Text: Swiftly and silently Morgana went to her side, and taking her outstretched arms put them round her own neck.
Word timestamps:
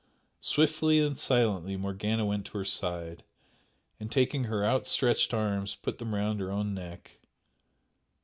Swiftly 0.41 0.99
and 0.99 1.15
silently 1.15 1.77
Morgana 1.77 2.25
went 2.25 2.47
to 2.47 2.57
her 2.57 2.65
side, 2.65 3.23
and 3.99 4.11
taking 4.11 4.45
her 4.45 4.65
outstretched 4.65 5.31
arms 5.31 5.75
put 5.75 5.99
them 5.99 6.15
round 6.15 6.39
her 6.39 6.49
own 6.51 6.73
neck. 6.73 7.19